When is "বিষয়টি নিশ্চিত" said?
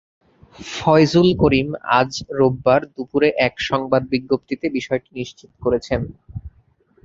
4.77-5.51